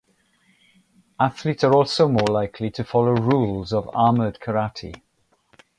Athletes 1.19 1.63
are 1.63 1.75
also 1.75 2.07
more 2.07 2.25
likely 2.27 2.71
to 2.71 2.83
follow 2.83 3.11
rules 3.11 3.71
of 3.71 3.87
armored 3.93 4.39
karate. 4.39 4.99